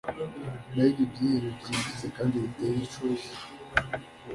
mbega 0.71 0.99
ibyihebe 1.05 1.49
byimbitse 1.59 2.05
kandi 2.15 2.35
biteye 2.43 2.77
ishozi 2.87 3.29